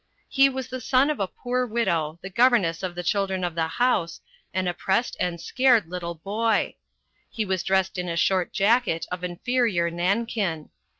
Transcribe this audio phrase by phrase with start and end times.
[0.29, 3.67] He was the son of a poor widow, the governess of the children of the
[3.67, 4.19] house,
[4.51, 6.75] an oppressed and scared little boy.
[7.29, 10.71] He was dressed in a short jacket of inferior nankin.